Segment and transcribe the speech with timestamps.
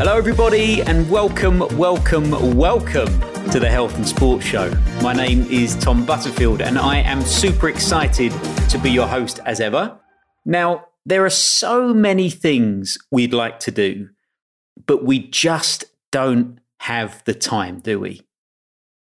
[0.00, 4.70] Hello, everybody, and welcome, welcome, welcome to the Health and Sports Show.
[5.02, 8.32] My name is Tom Butterfield, and I am super excited
[8.70, 10.00] to be your host as ever.
[10.46, 14.08] Now, there are so many things we'd like to do,
[14.86, 18.22] but we just don't have the time, do we?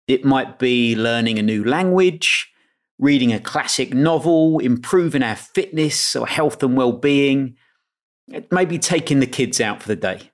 [0.07, 2.53] It might be learning a new language,
[2.99, 7.57] reading a classic novel, improving our fitness or health and well being,
[8.51, 10.32] maybe taking the kids out for the day.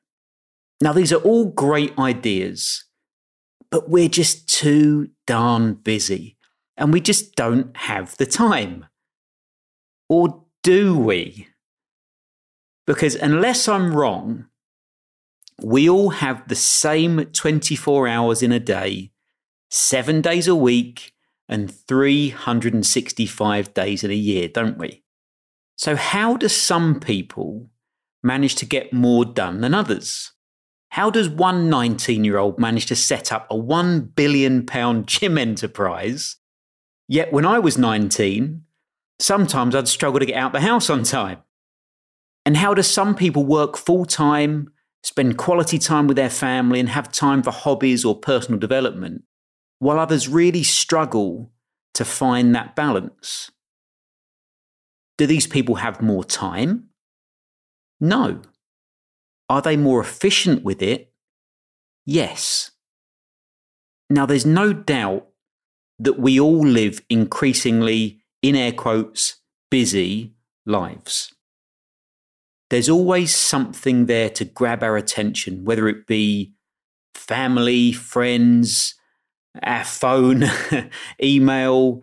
[0.81, 2.85] Now, these are all great ideas,
[3.71, 6.37] but we're just too darn busy
[6.77, 8.87] and we just don't have the time.
[10.09, 11.49] Or do we?
[12.87, 14.47] Because unless I'm wrong,
[15.61, 19.11] we all have the same 24 hours in a day,
[19.71, 21.13] seven days a week,
[21.49, 25.03] and 365 days in a year, don't we?
[25.77, 27.71] So, how do some people
[28.23, 30.33] manage to get more done than others?
[30.91, 34.67] How does one 19 year old manage to set up a £1 billion
[35.07, 36.37] gym enterprise?
[37.07, 38.63] Yet when I was 19,
[39.19, 41.39] sometimes I'd struggle to get out the house on time.
[42.45, 44.73] And how do some people work full time,
[45.03, 49.23] spend quality time with their family, and have time for hobbies or personal development,
[49.79, 51.53] while others really struggle
[51.95, 53.51] to find that balance?
[55.19, 56.89] Do these people have more time?
[58.01, 58.41] No.
[59.49, 61.13] Are they more efficient with it?
[62.05, 62.71] Yes.
[64.11, 65.27] Now, there's no doubt
[65.99, 69.37] that we all live increasingly, in air quotes,
[69.71, 71.35] busy lives.
[72.71, 76.53] There's always something there to grab our attention, whether it be
[77.15, 78.95] family, friends,
[79.63, 80.45] our phone,
[81.23, 82.03] email,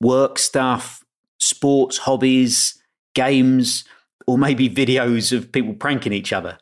[0.00, 1.02] work stuff,
[1.38, 2.80] sports, hobbies,
[3.14, 3.84] games
[4.30, 6.56] or maybe videos of people pranking each other.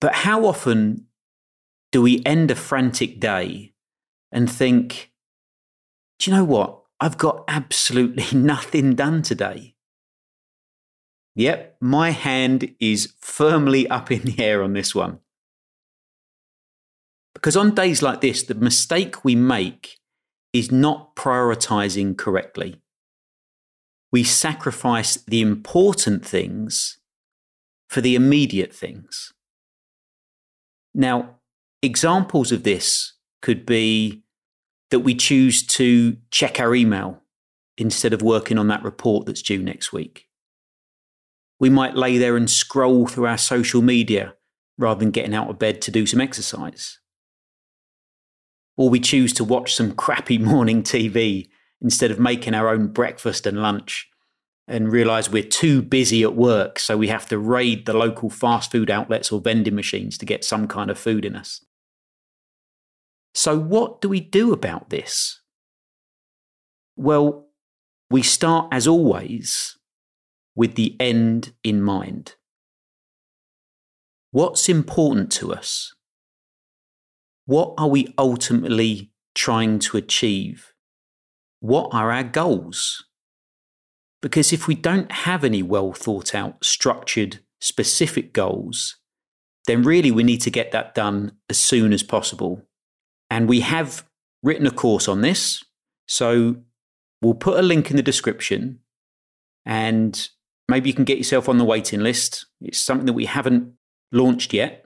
[0.00, 1.06] But how often
[1.90, 3.74] do we end a frantic day
[4.32, 5.12] and think,
[6.18, 6.84] do you know what?
[6.98, 9.74] I've got absolutely nothing done today.
[11.34, 15.18] Yep, my hand is firmly up in the air on this one.
[17.34, 19.98] Because on days like this, the mistake we make
[20.54, 22.80] is not prioritizing correctly
[24.12, 26.98] we sacrifice the important things
[27.88, 29.32] for the immediate things.
[30.94, 31.36] Now,
[31.82, 34.22] examples of this could be
[34.90, 37.22] that we choose to check our email
[37.78, 40.28] instead of working on that report that's due next week.
[41.58, 44.34] We might lay there and scroll through our social media
[44.76, 46.98] rather than getting out of bed to do some exercise.
[48.76, 51.48] Or we choose to watch some crappy morning TV
[51.82, 54.08] instead of making our own breakfast and lunch
[54.68, 58.70] and realize we're too busy at work, so we have to raid the local fast
[58.70, 61.64] food outlets or vending machines to get some kind of food in us.
[63.34, 65.40] So, what do we do about this?
[66.96, 67.48] Well,
[68.10, 69.78] we start, as always,
[70.54, 72.36] with the end in mind.
[74.30, 75.94] What's important to us?
[77.46, 80.71] What are we ultimately trying to achieve?
[81.62, 83.04] What are our goals?
[84.20, 88.96] Because if we don't have any well thought out, structured, specific goals,
[89.66, 92.62] then really we need to get that done as soon as possible.
[93.30, 94.04] And we have
[94.42, 95.62] written a course on this.
[96.08, 96.56] So
[97.22, 98.80] we'll put a link in the description
[99.64, 100.28] and
[100.68, 102.46] maybe you can get yourself on the waiting list.
[102.60, 103.72] It's something that we haven't
[104.10, 104.84] launched yet.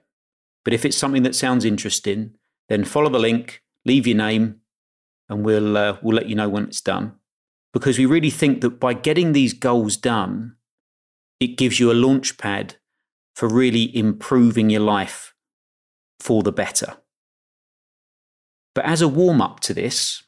[0.62, 2.34] But if it's something that sounds interesting,
[2.68, 4.60] then follow the link, leave your name,
[5.28, 7.14] and we'll uh, we'll let you know when it's done.
[7.72, 10.56] Because we really think that by getting these goals done
[11.40, 12.76] it gives you a launch pad
[13.34, 15.34] for really improving your life
[16.18, 16.96] for the better.
[18.74, 20.22] But as a warm up to this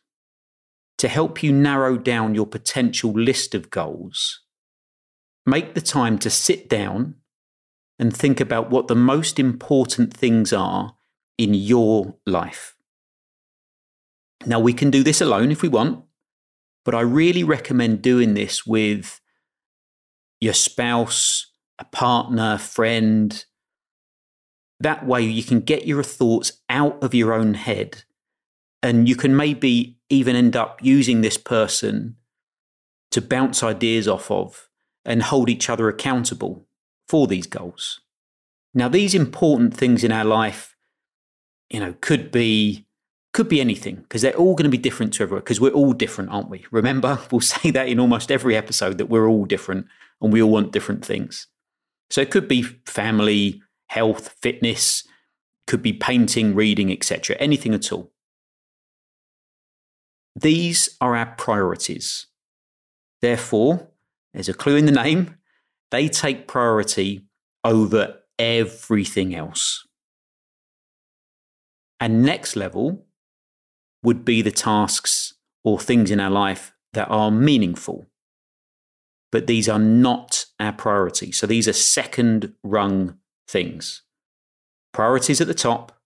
[0.99, 4.41] to help you narrow down your potential list of goals
[5.47, 7.15] make the time to sit down
[7.99, 10.95] and think about what the most important things are
[11.39, 12.75] in your life
[14.47, 16.05] now, we can do this alone if we want,
[16.85, 19.21] but I really recommend doing this with
[20.41, 23.45] your spouse, a partner, friend.
[24.81, 28.05] That way, you can get your thoughts out of your own head,
[28.83, 32.17] and you can maybe even end up using this person
[33.11, 34.69] to bounce ideas off of
[35.05, 36.67] and hold each other accountable
[37.09, 38.01] for these goals.
[38.73, 40.77] Now, these important things in our life,
[41.71, 42.87] you know, could be
[43.39, 45.93] could be anything because they're all going to be different to everyone because we're all
[45.93, 46.67] different, aren't we?
[46.73, 49.87] Remember, we'll say that in almost every episode that we're all different
[50.21, 51.47] and we all want different things.
[52.11, 55.07] So it could be family, health, fitness,
[55.69, 58.11] could be painting, reading, etc., anything at all.
[60.35, 62.27] These are our priorities.
[63.23, 63.87] Therefore,
[64.35, 65.37] there's a clue in the name,
[65.93, 67.23] they take priority
[67.63, 69.87] over everything else.
[72.01, 73.05] And next level
[74.03, 75.35] would be the tasks
[75.65, 78.07] or things in our life that are meaningful.
[79.31, 81.33] But these are not our priority.
[81.33, 84.03] So these are second rung things.
[84.93, 86.01] Priorities at the top,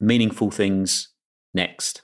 [0.00, 1.08] meaningful things
[1.54, 2.02] next.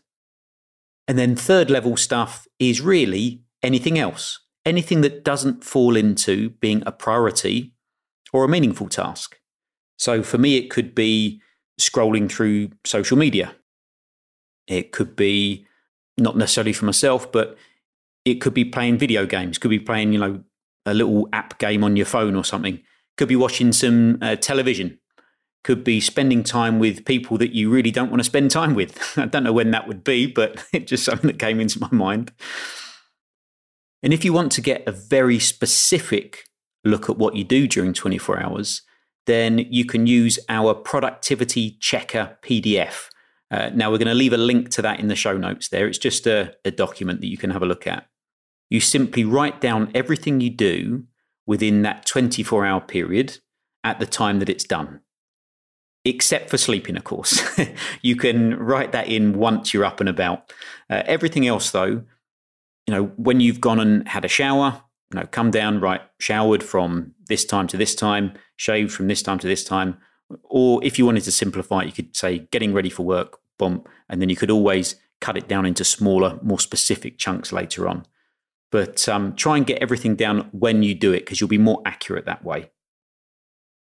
[1.07, 6.83] And then third level stuff is really anything else, anything that doesn't fall into being
[6.87, 7.75] a priority
[8.33, 9.39] or a meaningful task.
[9.99, 11.41] So for me, it could be
[11.79, 13.55] scrolling through social media.
[14.67, 15.67] It could be
[16.17, 17.57] not necessarily for myself, but
[18.25, 20.43] it could be playing video games, could be playing, you know,
[20.87, 22.81] a little app game on your phone or something,
[23.17, 24.99] could be watching some uh, television,
[25.63, 28.99] could be spending time with people that you really don't want to spend time with.
[29.19, 31.89] I don't know when that would be, but it's just something that came into my
[31.91, 32.33] mind.
[34.03, 36.45] And if you want to get a very specific
[36.85, 38.83] look at what you do during 24 hours,
[39.27, 43.09] then you can use our productivity checker PDF.
[43.51, 45.87] Uh, now, we're going to leave a link to that in the show notes there.
[45.87, 48.07] It's just a, a document that you can have a look at.
[48.71, 51.05] You simply write down everything you do
[51.47, 53.39] within that 24 hour period
[53.85, 55.01] at the time that it's done,
[56.05, 57.43] except for sleeping, of course.
[58.03, 60.53] you can write that in once you're up and about.
[60.89, 62.03] Uh, everything else, though,
[62.87, 64.83] you know, when you've gone and had a shower,
[65.13, 69.23] you know, come down, right, showered from this time to this time, shaved from this
[69.23, 69.99] time to this time.
[70.45, 73.89] Or if you wanted to simplify it, you could say getting ready for work, bump,
[74.09, 78.07] and then you could always cut it down into smaller, more specific chunks later on.
[78.71, 81.81] But um, try and get everything down when you do it because you'll be more
[81.87, 82.71] accurate that way.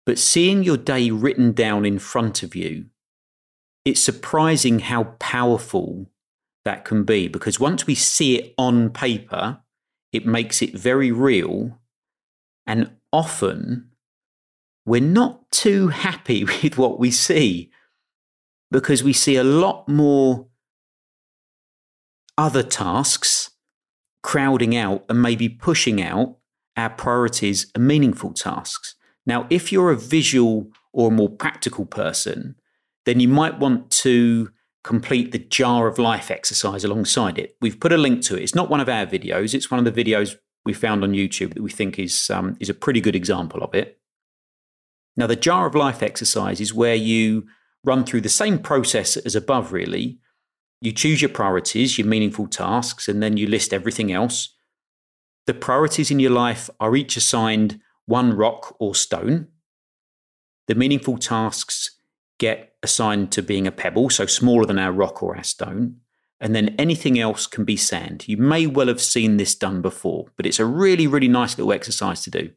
[0.06, 2.86] But seeing your day written down in front of you,
[3.86, 6.10] it's surprising how powerful
[6.66, 9.60] that can be because once we see it on paper,
[10.12, 11.80] it makes it very real.
[12.66, 13.90] And often
[14.86, 17.72] we're not too happy with what we see
[18.72, 20.48] because we see a lot more
[22.38, 23.52] other tasks
[24.24, 26.38] crowding out and maybe pushing out
[26.76, 28.96] our priorities and meaningful tasks.
[29.26, 32.56] Now, if you're a visual or a more practical person,
[33.06, 34.50] then you might want to
[34.84, 37.56] complete the jar of life exercise alongside it.
[37.62, 38.44] We've put a link to it.
[38.44, 40.36] It's not one of our videos, it's one of the videos
[40.66, 43.74] we found on YouTube that we think is, um, is a pretty good example of
[43.76, 44.00] it.
[45.16, 47.46] Now, the jar of life exercise is where you
[47.84, 50.20] run through the same process as above, really.
[50.82, 54.56] You choose your priorities, your meaningful tasks, and then you list everything else.
[55.46, 59.48] The priorities in your life are each assigned one rock or stone.
[60.68, 61.98] The meaningful tasks
[62.40, 65.98] get assigned to being a pebble, so smaller than our rock or our stone.
[66.40, 68.28] And then anything else can be sand.
[68.28, 71.72] You may well have seen this done before, but it's a really, really nice little
[71.72, 72.50] exercise to do.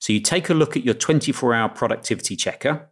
[0.00, 2.88] So you take a look at your 24 hour productivity checker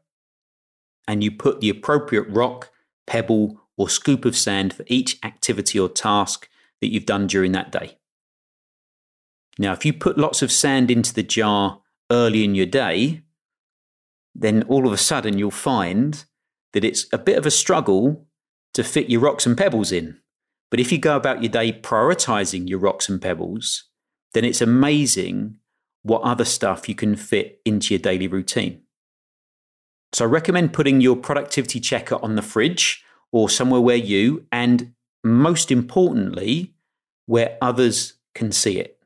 [1.09, 2.71] and you put the appropriate rock,
[3.07, 6.49] pebble, or scoop of sand for each activity or task
[6.81, 7.97] that you've done during that day.
[9.59, 13.23] Now, if you put lots of sand into the jar early in your day,
[14.35, 16.25] then all of a sudden you'll find
[16.75, 18.27] that it's a bit of a struggle
[18.75, 20.19] to fit your rocks and pebbles in.
[20.71, 23.85] But if you go about your day prioritizing your rocks and pebbles,
[24.35, 25.59] then it's amazing
[26.09, 28.83] what other stuff you can fit into your daily routine.
[30.13, 34.95] So I recommend putting your productivity checker on the fridge or somewhere where you, and
[35.23, 36.75] most importantly,
[37.27, 38.99] where others can see it.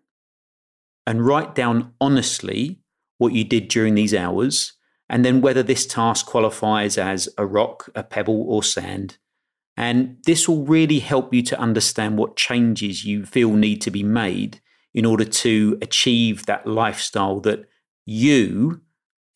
[1.06, 2.78] And write down honestly
[3.18, 4.74] what you did during these hours,
[5.08, 9.18] and then whether this task qualifies as a rock, a pebble, or sand.
[9.76, 14.02] And this will really help you to understand what changes you feel need to be
[14.02, 14.60] made
[14.94, 17.64] in order to achieve that lifestyle that
[18.04, 18.80] you,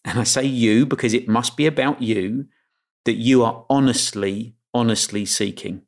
[0.05, 2.47] and I say you because it must be about you,
[3.05, 5.83] that you are honestly, honestly seeking.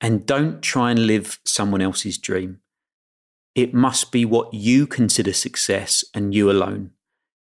[0.00, 2.60] And don't try and live someone else's dream.
[3.54, 6.92] It must be what you consider success and you alone.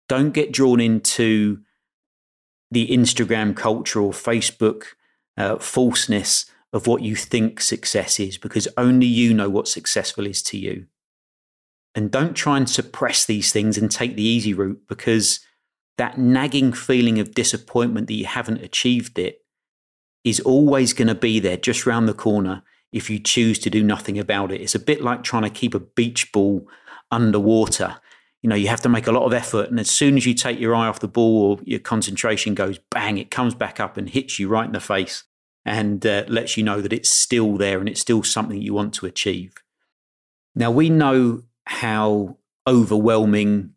[0.09, 1.61] Don't get drawn into
[2.71, 4.85] the Instagram culture or Facebook
[5.37, 10.43] uh, falseness of what you think success is because only you know what successful is
[10.43, 10.87] to you.
[11.95, 15.41] And don't try and suppress these things and take the easy route because
[15.97, 19.45] that nagging feeling of disappointment that you haven't achieved it
[20.25, 23.83] is always going to be there just round the corner if you choose to do
[23.83, 24.61] nothing about it.
[24.61, 26.67] It's a bit like trying to keep a beach ball
[27.11, 27.97] underwater.
[28.43, 29.71] you know, you have to make a lot of effort.
[29.71, 32.79] And as soon as you take your eye off the ball or your concentration goes
[32.91, 35.25] bang, it comes back up and hits you right in the face
[35.65, 38.95] and uh, lets you know that it's still there and it's still something you want
[38.95, 39.55] to achieve.
[40.55, 43.71] Now, we know how overwhelming,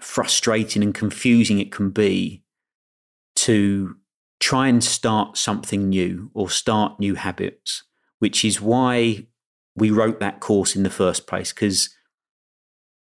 [0.00, 2.42] frustrating, and confusing it can be
[3.36, 3.96] to
[4.40, 7.84] try and start something new or start new habits,
[8.18, 9.26] which is why
[9.74, 11.52] we wrote that course in the first place.
[11.52, 11.94] Because,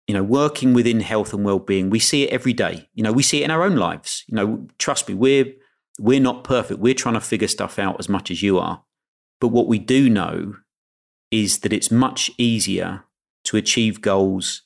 [0.08, 2.90] you know, working within health and well-being, we see it every day.
[2.94, 4.24] You know, we see it in our own lives.
[4.28, 5.54] You know, trust me, we're
[6.00, 6.80] we're not perfect.
[6.80, 8.84] We're trying to figure stuff out as much as you are.
[9.40, 10.56] But what we do know
[11.30, 13.04] is that it's much easier
[13.46, 14.64] to achieve goals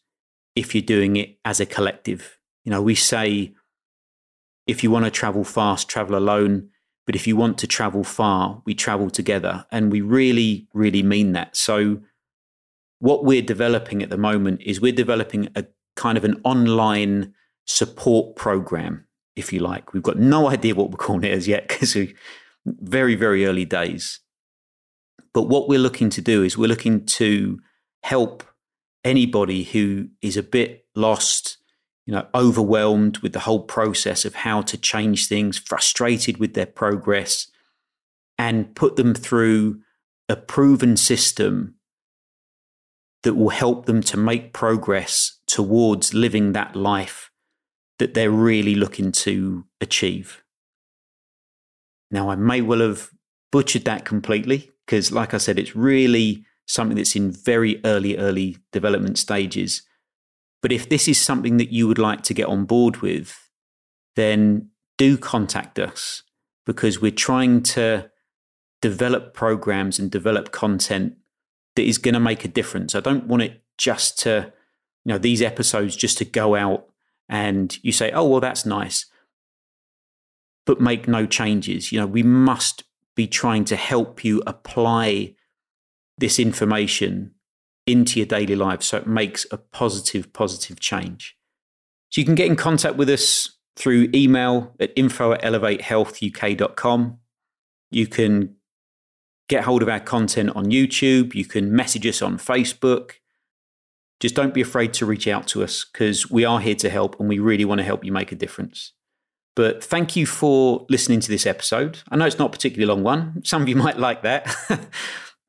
[0.55, 2.37] if you're doing it as a collective.
[2.63, 3.53] You know, we say
[4.67, 6.69] if you want to travel fast, travel alone.
[7.05, 9.65] But if you want to travel far, we travel together.
[9.71, 11.55] And we really, really mean that.
[11.55, 12.01] So,
[12.99, 15.65] what we're developing at the moment is we're developing a
[15.95, 17.33] kind of an online
[17.65, 19.05] support program,
[19.35, 19.93] if you like.
[19.93, 22.13] We've got no idea what we're calling it as yet because we're
[22.65, 24.19] very, very early days.
[25.33, 27.59] But what we're looking to do is we're looking to
[28.03, 28.43] help
[29.07, 31.57] anybody who is a bit lost,
[32.05, 36.65] you know, overwhelmed with the whole process of how to change things, frustrated with their
[36.65, 37.49] progress,
[38.37, 39.79] and put them through
[40.29, 41.75] a proven system
[43.23, 47.31] that will help them to make progress towards living that life
[47.99, 50.43] that they're really looking to achieve.
[52.11, 53.09] Now, I may well have
[53.51, 58.57] butchered that completely because, like I said, it's really something that's in very early, early
[58.71, 59.81] development stages.
[60.61, 63.49] But if this is something that you would like to get on board with,
[64.15, 66.23] then do contact us
[66.65, 68.09] because we're trying to
[68.81, 71.15] develop programs and develop content
[71.75, 72.95] that is going to make a difference.
[72.95, 74.51] I don't want it just to,
[75.05, 76.87] you know, these episodes just to go out
[77.29, 79.05] and you say, oh, well, that's nice,
[80.65, 81.91] but make no changes.
[81.91, 82.83] You know, we must
[83.15, 85.35] be trying to help you apply
[86.17, 87.31] this information
[87.85, 91.37] into your daily life so it makes a positive, positive change.
[92.09, 97.19] So you can get in contact with us through email at info at elevatehealthuk.com.
[97.91, 98.55] You can
[99.47, 101.33] get hold of our content on YouTube.
[101.33, 103.13] You can message us on Facebook.
[104.19, 107.19] Just don't be afraid to reach out to us because we are here to help
[107.19, 108.93] and we really want to help you make a difference.
[109.55, 111.99] But thank you for listening to this episode.
[112.09, 113.41] I know it's not a particularly long one.
[113.43, 114.55] Some of you might like that.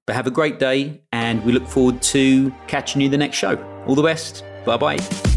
[0.08, 3.62] But have a great day, and we look forward to catching you the next show.
[3.86, 4.42] All the best.
[4.64, 5.27] Bye bye.